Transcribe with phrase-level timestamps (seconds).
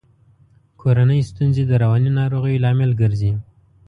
[0.81, 3.31] کورنۍ ستونزي د رواني ناروغیو لامل ګرزي.